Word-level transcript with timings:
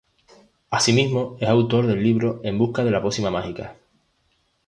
Asimismo, 0.71 1.37
es 1.39 1.47
autor 1.47 1.85
del 1.85 2.01
libro 2.01 2.41
“En 2.43 2.57
busca 2.57 2.83
de 2.83 2.89
la 2.89 3.03
pócima 3.03 3.29
mágica. 3.29 3.75